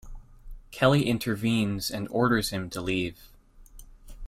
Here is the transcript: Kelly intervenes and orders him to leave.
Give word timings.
Kelly 0.71 1.05
intervenes 1.07 1.91
and 1.91 2.07
orders 2.09 2.49
him 2.49 2.71
to 2.71 2.81
leave. 2.81 3.19